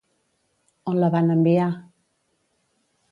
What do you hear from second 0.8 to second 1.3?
On la van